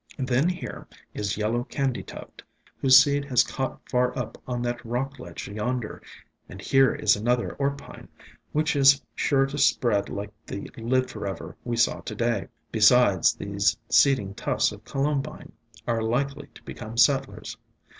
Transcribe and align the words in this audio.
Then 0.17 0.49
here 0.49 0.87
is 1.13 1.37
yellow 1.37 1.63
Candy 1.63 2.01
tuft, 2.01 2.41
whose 2.77 2.97
seed 2.97 3.23
has 3.25 3.43
caught 3.43 3.87
far 3.87 4.17
up 4.17 4.41
on 4.47 4.63
that 4.63 4.83
rock 4.83 5.19
ledge 5.19 5.47
yonder, 5.47 6.01
and 6.49 6.59
here 6.59 6.95
is 6.95 7.15
another 7.15 7.55
Orpine, 7.59 8.07
which 8.51 8.75
is 8.75 8.95
9O 8.95 8.95
ESCAPED 8.95 9.01
FROM 9.01 9.09
GARDENS 9.11 9.27
sure 9.27 9.45
to 9.45 9.57
spread 9.59 10.09
like 10.09 10.33
the 10.47 10.71
Live 10.81 11.07
forever 11.07 11.55
we 11.63 11.77
saw 11.77 11.99
to 12.01 12.15
day; 12.15 12.47
besides, 12.71 13.35
these 13.35 13.77
seeding 13.91 14.33
tufts 14.33 14.71
of 14.71 14.83
Columbine 14.85 15.51
are 15.87 16.01
likely 16.01 16.47
to 16.55 16.63
become 16.63 16.97
settlers. 16.97 17.57